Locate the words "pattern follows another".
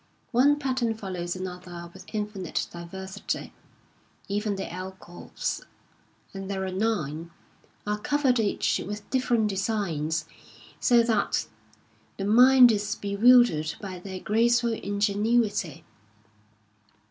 0.57-1.91